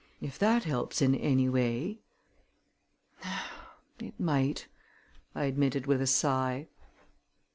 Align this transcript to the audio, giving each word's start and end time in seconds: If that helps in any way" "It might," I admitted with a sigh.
If 0.19 0.39
that 0.39 0.63
helps 0.63 0.99
in 0.99 1.13
any 1.13 1.47
way" 1.47 1.99
"It 3.99 4.19
might," 4.19 4.65
I 5.35 5.43
admitted 5.43 5.85
with 5.85 6.01
a 6.01 6.07
sigh. 6.07 6.65